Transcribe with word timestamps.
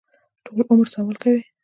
ټول 0.45 0.59
عمر 0.71 0.87
سوال 0.95 1.15
کوي. 1.23 1.41